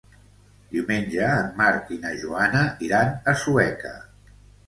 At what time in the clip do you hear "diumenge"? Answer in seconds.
0.69-1.27